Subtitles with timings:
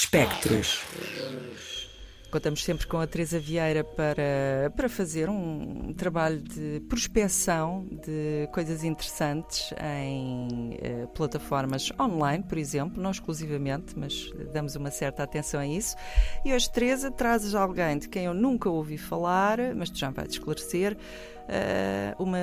[0.00, 0.80] Espectros.
[2.30, 8.84] Contamos sempre com a Teresa Vieira para, para fazer um trabalho de prospecção de coisas
[8.84, 15.66] interessantes em eh, plataformas online, por exemplo, não exclusivamente, mas damos uma certa atenção a
[15.66, 15.96] isso.
[16.44, 20.30] E hoje, Teresa, trazes alguém de quem eu nunca ouvi falar, mas tu já vais
[20.30, 20.96] esclarecer,
[21.48, 22.38] eh, uma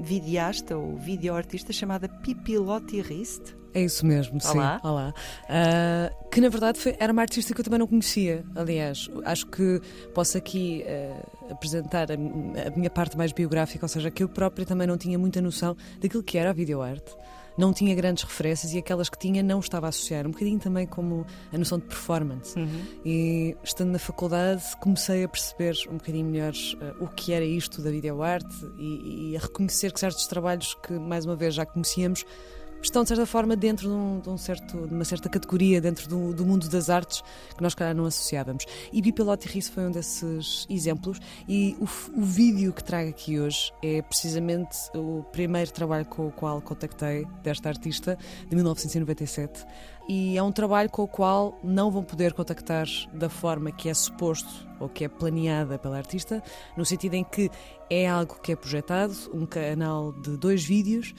[0.00, 3.54] videasta ou videoartista chamada Pipilotti Rist.
[3.76, 4.56] É isso mesmo, sim.
[4.56, 4.80] Olá.
[4.82, 5.14] Olá.
[5.42, 8.42] Uh, que na verdade foi, era uma artista que eu também não conhecia.
[8.54, 9.82] Aliás, acho que
[10.14, 14.64] posso aqui uh, apresentar a, a, minha parte mais biográfica, ou seja, que eu própria
[14.64, 17.14] também não tinha muita noção daquilo que era a videoarte.
[17.58, 20.26] Não tinha grandes referências e aquelas que tinha não estava a associar.
[20.26, 22.58] Um bocadinho também como a noção de performance.
[22.58, 22.82] Uhum.
[23.04, 27.82] E estando na faculdade comecei a perceber um bocadinho melhor uh, o que era isto
[27.82, 32.24] da videoarte e, e a reconhecer que certos trabalhos que, mais uma vez, já conhecíamos
[32.82, 36.08] estão, de certa forma, dentro de, um, de, um certo, de uma certa categoria, dentro
[36.08, 37.22] do, do, mundo das artes,
[37.56, 38.64] que nós, calhar, não associávamos.
[38.92, 41.18] E Bipilotti Risso foi um desses exemplos.
[41.48, 41.84] E o,
[42.18, 47.26] o, vídeo que trago aqui hoje é precisamente o primeiro trabalho com o qual contactei
[47.42, 48.18] desta artista,
[48.48, 49.64] de 1997.
[50.08, 53.94] E é um trabalho com o qual não vão poder contactar da forma que é
[53.94, 56.42] suposto ou que é planeada pela artista,
[56.76, 57.50] no sentido em que
[57.90, 61.12] é algo que é projetado, um canal de dois vídeos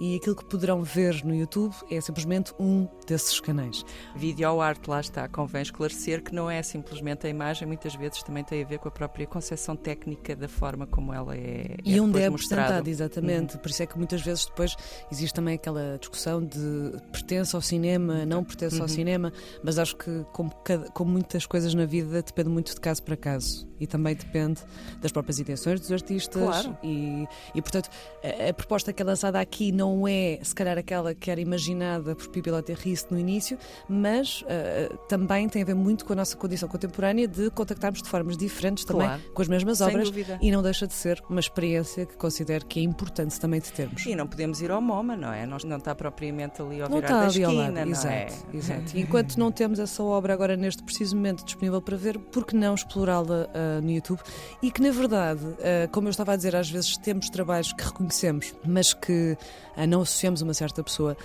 [0.00, 3.84] e aquilo que poderão ver no YouTube é simplesmente um desses canais.
[4.14, 5.28] Vídeo arte, lá está.
[5.28, 8.88] Convém esclarecer que não é simplesmente a imagem, muitas vezes também tem a ver com
[8.88, 11.76] a própria concepção técnica da forma como ela é.
[11.84, 13.54] E é onde é apresentado, exatamente.
[13.54, 13.60] Uhum.
[13.60, 14.74] Por isso é que muitas vezes depois
[15.10, 18.82] existe também aquela discussão de pertence ao cinema, não pertence uhum.
[18.82, 20.52] ao cinema, mas acho que, como,
[20.94, 24.60] como muitas coisas na vida, depende muito de caso para caso e também depende
[25.00, 26.42] das próprias intenções dos artistas.
[26.42, 26.76] Claro.
[26.82, 27.90] E, e portanto,
[28.22, 32.14] a, a proposta que é lançada aqui não é, se calhar, aquela que era imaginada
[32.14, 36.36] por Pipi Rist no início, mas uh, também tem a ver muito com a nossa
[36.36, 39.22] condição contemporânea de contactarmos de formas diferentes também claro.
[39.32, 40.38] com as mesmas Sem obras dúvida.
[40.40, 44.04] e não deixa de ser uma experiência que considero que é importante também de termos.
[44.06, 45.46] E não podemos ir ao MoMA, não é?
[45.46, 47.74] Não, não está propriamente ali ao não virar está da ali esquina, ao lado.
[47.74, 48.56] não exato, é?
[48.56, 48.96] exato.
[48.96, 52.56] E enquanto não temos essa obra agora neste preciso momento disponível para ver, por que
[52.56, 53.48] não explorá-la uh,
[53.82, 54.20] no YouTube?
[54.62, 57.84] E que na verdade, uh, como eu estava a dizer, às vezes temos trabalhos que
[57.84, 59.36] reconhecemos, mas que
[59.76, 61.16] uh, não associamos uma certa pessoa.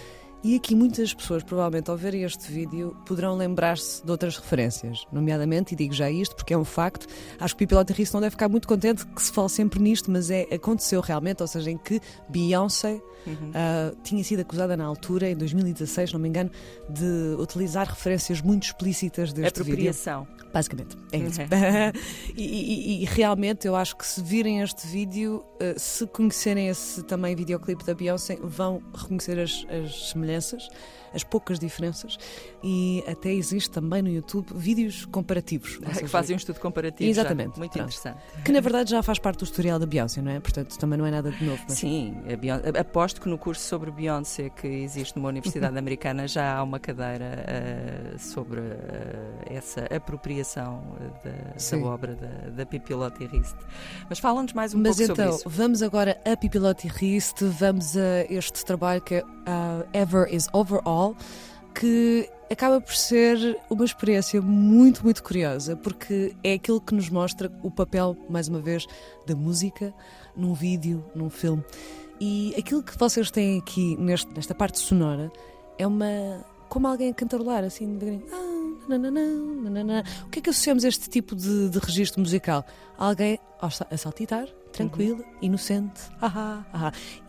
[0.43, 5.07] E aqui muitas pessoas, provavelmente, ao verem este vídeo, poderão lembrar-se de outras referências.
[5.09, 7.07] Nomeadamente, e digo já isto porque é um facto,
[7.39, 10.11] acho que o Pipilote Risso não deve ficar muito contente que se fale sempre nisto,
[10.11, 13.51] mas é, aconteceu realmente, ou seja, em que Beyoncé uhum.
[13.51, 16.51] uh, tinha sido acusada na altura, em 2016, não me engano,
[16.89, 20.25] de utilizar referências muito explícitas deste Apropriação.
[20.25, 20.43] vídeo.
[20.53, 21.41] Basicamente, é isso.
[21.41, 21.47] Uhum.
[22.35, 27.01] e, e, e, realmente eu acho que se virem este vídeo, uh, se conhecerem esse
[27.03, 30.69] também videoclipe da Beyoncé, vão reconhecer as, as semelhanças semelhanças,
[31.13, 32.17] as poucas diferenças,
[32.63, 35.77] e até existe também no YouTube vídeos comparativos.
[35.99, 37.09] que fazem um estudo comparativo.
[37.09, 37.53] Exatamente.
[37.53, 37.59] Já.
[37.59, 37.85] Muito Pronto.
[37.85, 38.17] interessante.
[38.43, 40.39] Que na verdade já faz parte do historial da Beyoncé, não é?
[40.39, 41.61] Portanto, também não é nada de novo.
[41.67, 41.77] Mas...
[41.77, 46.63] Sim, Beyoncé, aposto que no curso sobre Beyoncé que existe numa universidade americana já há
[46.63, 47.45] uma cadeira
[48.15, 48.73] uh, sobre uh,
[49.45, 50.83] essa apropriação
[51.23, 53.55] da, da obra da, da Pipilotti Rist.
[54.09, 55.49] Mas fala-nos mais um Mas pouco então, sobre isso.
[55.49, 61.02] vamos agora a Pipilotti Rist, vamos a este trabalho que é uh, Ever is Overall,
[61.73, 67.51] que acaba por ser uma experiência muito, muito curiosa, porque é aquilo que nos mostra
[67.63, 68.85] o papel, mais uma vez,
[69.25, 69.93] da música
[70.35, 71.63] num vídeo, num filme.
[72.19, 75.31] E aquilo que vocês têm aqui neste, nesta parte sonora
[75.77, 76.45] é uma.
[76.69, 78.52] como alguém a cantarolar, assim, devagarinho.
[80.25, 82.65] O que é que associamos a este tipo de, de registro musical?
[82.97, 85.37] Alguém a saltitar, tranquilo, uhum.
[85.41, 86.01] inocente.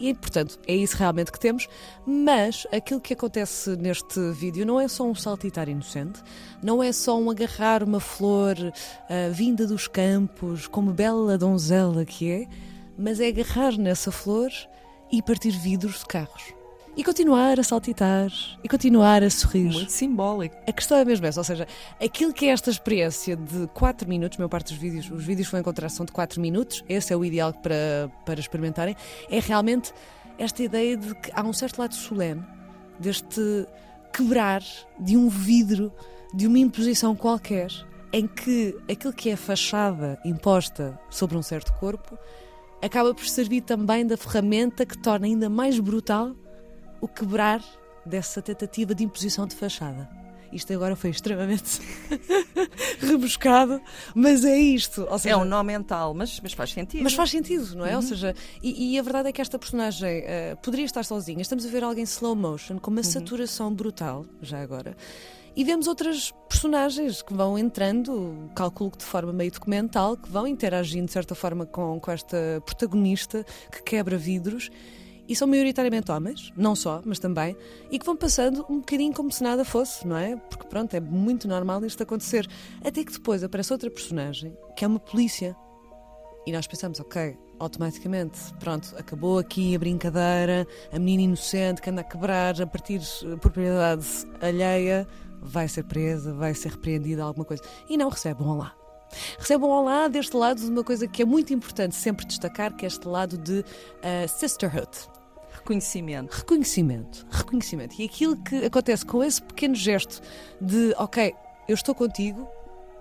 [0.00, 1.68] E, portanto, é isso realmente que temos.
[2.04, 6.20] Mas aquilo que acontece neste vídeo não é só um saltitar inocente,
[6.62, 12.30] não é só um agarrar uma flor uh, vinda dos campos, como bela donzela que
[12.30, 12.48] é,
[12.98, 14.50] mas é agarrar nessa flor
[15.12, 16.54] e partir vidros de carros
[16.96, 18.30] e continuar a saltitar
[18.62, 19.72] e continuar a sorrir.
[19.72, 20.56] Muito simbólico.
[20.66, 21.66] A questão é mesmo essa, ou seja,
[22.00, 25.48] aquilo que é esta experiência de 4 minutos, a maior parte dos vídeos, os vídeos
[25.48, 28.96] vão encontrar são de 4 minutos, esse é o ideal para, para experimentarem,
[29.28, 29.92] é realmente
[30.38, 32.42] esta ideia de que há um certo lado solene
[32.98, 33.66] deste
[34.12, 34.62] quebrar
[34.98, 35.92] de um vidro,
[36.32, 37.70] de uma imposição qualquer,
[38.12, 42.16] em que aquilo que é a fachada imposta sobre um certo corpo
[42.80, 46.36] acaba por servir também da ferramenta que torna ainda mais brutal
[47.00, 47.62] o quebrar
[48.04, 50.08] dessa tentativa de imposição de fachada.
[50.54, 51.80] Isto agora foi extremamente
[53.00, 53.82] rebuscado,
[54.14, 55.04] mas é isto.
[55.18, 57.02] Seja, é um nó mental, mas, mas faz sentido.
[57.02, 57.90] Mas faz sentido, não é?
[57.90, 57.96] Uhum.
[57.96, 61.42] Ou seja, e, e, a verdade é que esta personagem uh, poderia estar sozinha.
[61.42, 63.04] Estamos a ver alguém slow motion, com uma uhum.
[63.04, 64.96] saturação brutal, já agora.
[65.56, 70.46] E vemos outras personagens que vão entrando, calculo que de forma meio documental, que vão
[70.46, 74.70] interagindo de certa forma com, com esta protagonista que quebra vidros.
[75.26, 77.56] E são maioritariamente homens, não só, mas também,
[77.90, 80.36] e que vão passando um bocadinho como se nada fosse, não é?
[80.36, 82.46] Porque pronto, é muito normal isto acontecer.
[82.84, 85.56] Até que depois aparece outra personagem, que é uma polícia.
[86.46, 92.02] E nós pensamos, ok, automaticamente, pronto, acabou aqui a brincadeira, a menina inocente que anda
[92.02, 94.06] a quebrar a partir de propriedade
[94.42, 95.08] alheia,
[95.40, 97.62] vai ser presa, vai ser repreendida, alguma coisa.
[97.88, 98.83] E não recebe olá.
[99.38, 102.84] Recebe um olá deste lado de uma coisa que é muito importante sempre destacar, que
[102.84, 104.90] é este lado de uh, sisterhood.
[105.52, 106.32] Reconhecimento.
[106.32, 107.26] Reconhecimento.
[107.30, 108.00] Reconhecimento.
[108.00, 110.20] E aquilo que acontece com esse pequeno gesto
[110.60, 111.34] de, ok,
[111.68, 112.48] eu estou contigo,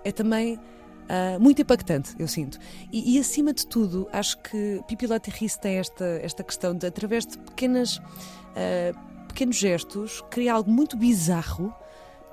[0.04, 0.60] é também
[1.04, 2.58] Uh, muito impactante, eu sinto.
[2.90, 7.26] E, e, acima de tudo, acho que Pipi Latirris tem esta, esta questão de, através
[7.26, 11.76] de pequenas, uh, pequenos gestos, criar algo muito bizarro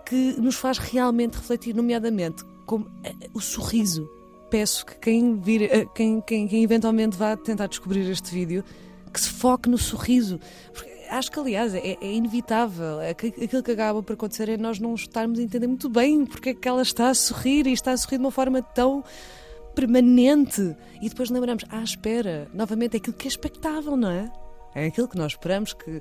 [0.06, 2.90] que nos faz realmente refletir, nomeadamente, como uh,
[3.34, 4.08] o sorriso.
[4.48, 8.64] Peço que quem, vir, quem, quem, quem eventualmente vá tentar descobrir este vídeo
[9.12, 10.38] que se foque no sorriso.
[10.72, 13.00] Porque acho que, aliás, é, é, inevitável.
[13.00, 16.50] É aquilo que acaba por acontecer é nós não estarmos a entender muito bem porque
[16.50, 19.02] é que ela está a sorrir e está a sorrir de uma forma tão
[19.74, 20.76] permanente.
[21.02, 24.30] E depois lembramos, ah, espera, novamente é aquilo que é expectável, não é?
[24.76, 26.00] É aquilo que nós esperamos que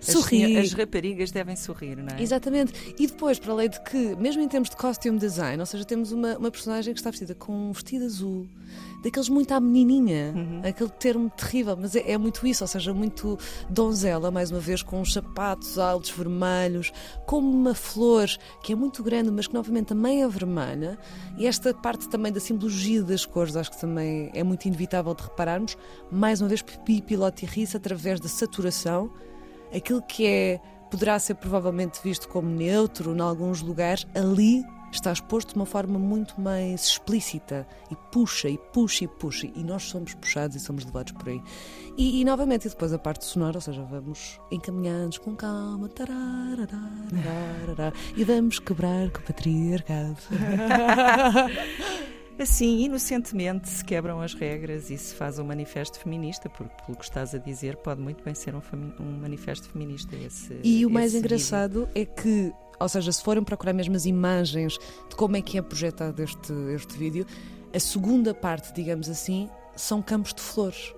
[0.00, 0.58] sorrir.
[0.58, 2.22] As, as raparigas devem sorrir, não é?
[2.22, 2.94] Exatamente.
[2.98, 6.12] E depois, para além de que, mesmo em termos de costume design, ou seja, temos
[6.12, 8.46] uma, uma personagem que está vestida com um vestido azul,
[9.02, 10.60] daqueles muito à menininha, uhum.
[10.64, 13.38] aquele termo terrível, mas é, é, muito isso, ou seja, muito
[13.68, 16.92] donzela, mais uma vez, com uns sapatos altos vermelhos,
[17.26, 18.28] como uma flor
[18.62, 20.98] que é muito grande, mas que novamente também é vermelha,
[21.38, 25.22] e esta parte também da simbologia das cores, acho que também é muito inevitável de
[25.22, 25.76] repararmos,
[26.10, 29.10] mais uma vez, Pipi Lotti através da saturação
[29.74, 35.50] aquilo que é poderá ser provavelmente visto como neutro em alguns lugares, ali está exposto
[35.50, 39.46] de uma forma muito mais explícita e puxa e puxa e puxa.
[39.54, 41.40] E nós somos puxados e somos levados por aí.
[41.96, 45.88] E, e novamente e depois a parte sonora ou seja vamos encaminhando com calma
[48.16, 50.16] e vamos quebrar com o patriarcado
[52.40, 57.04] Assim, inocentemente, se quebram as regras e se faz um manifesto feminista, porque, pelo que
[57.04, 58.62] estás a dizer, pode muito bem ser um,
[58.98, 60.16] um manifesto feminista.
[60.16, 61.90] Esse, e o mais engraçado vídeo.
[61.94, 64.78] é que, ou seja, se forem procurar mesmo as imagens
[65.10, 67.26] de como é que é projetado este, este vídeo,
[67.74, 70.94] a segunda parte, digamos assim, são campos de flores.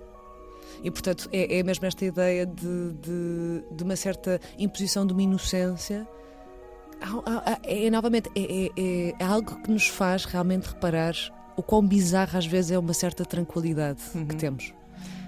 [0.81, 5.21] E, portanto, é, é mesmo esta ideia de, de, de uma certa imposição de uma
[5.21, 6.07] inocência
[7.63, 11.13] é, é, novamente, é, é, é, algo que nos faz realmente reparar
[11.55, 14.25] o quão bizarro às vezes é uma certa tranquilidade uhum.
[14.25, 14.73] que temos.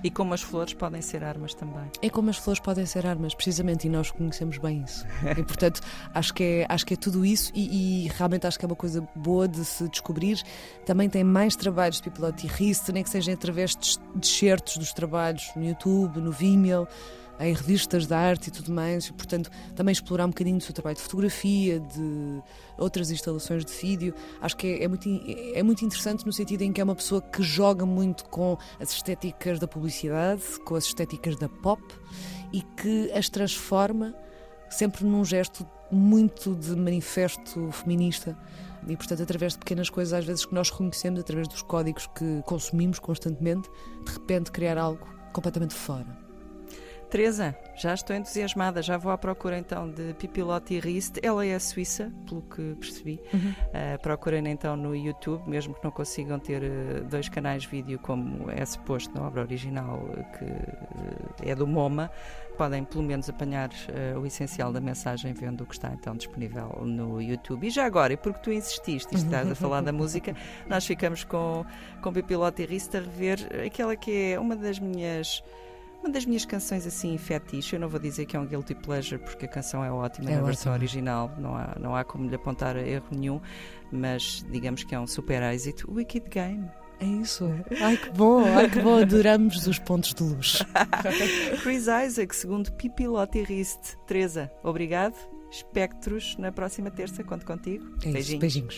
[0.04, 1.84] E como as flores podem ser armas também.
[2.00, 5.04] É como as flores podem ser armas, precisamente, e nós conhecemos bem isso.
[5.36, 5.82] e portanto,
[6.14, 8.76] acho que é, acho que é tudo isso, e, e realmente acho que é uma
[8.76, 10.40] coisa boa de se descobrir.
[10.86, 15.50] Também tem mais trabalhos de Pipilotti Rist, nem que seja através de excertos dos trabalhos
[15.56, 16.88] no YouTube, no Vimeo
[17.40, 20.74] em revistas de arte e tudo mais, e, portanto, também explorar um bocadinho do seu
[20.74, 22.42] trabalho de fotografia, de
[22.78, 24.14] outras instalações de vídeo.
[24.42, 25.10] Acho que é, é, muito,
[25.54, 28.92] é muito interessante no sentido em que é uma pessoa que joga muito com as
[28.92, 31.82] estéticas da publicidade, com as estéticas da pop
[32.54, 34.16] e que as transforma
[34.70, 38.38] sempre num gesto muito de manifesto feminista
[38.88, 42.42] e, portanto, através de pequenas coisas, às vezes que nós reconhecemos, através dos códigos que
[42.46, 43.70] consumimos constantemente,
[44.06, 46.25] de repente criar algo completamente fora.
[47.16, 51.18] Teresa, já estou entusiasmada, já vou à procura então de Pipilotti Rist.
[51.24, 53.22] Ela é suíça, pelo que percebi.
[53.34, 53.52] Uhum.
[53.52, 57.98] Uh, procurem então no YouTube, mesmo que não consigam ter uh, dois canais de vídeo
[58.00, 59.98] como é suposto na obra original,
[60.38, 62.12] que uh, é do MoMA.
[62.58, 63.70] Podem pelo menos apanhar
[64.22, 67.68] o essencial da mensagem vendo o que está então disponível no YouTube.
[67.68, 70.34] E já agora, e porque tu insististe e estás a falar da música,
[70.68, 71.66] nós ficamos com,
[72.02, 75.44] com Pipilotti Rist a rever aquela que é uma das minhas
[76.06, 79.20] uma das minhas canções assim fetiche, eu não vou dizer que é um guilty pleasure
[79.20, 82.36] porque a canção é ótima é na versão original, não há, não há como lhe
[82.36, 83.42] apontar erro nenhum,
[83.92, 85.92] mas digamos que é um super êxito.
[85.92, 86.70] Wicked Game.
[87.00, 87.50] É isso.
[87.82, 90.64] Ai que bom, ai que bom, adoramos os pontos de luz.
[91.62, 93.98] Chris Isaac, segundo Pipi Lotterist.
[94.08, 95.16] Teresa, obrigado.
[95.52, 97.86] Espectros na próxima terça, conto contigo.
[97.96, 98.40] É isso, beijinhos.
[98.40, 98.74] beijinhos.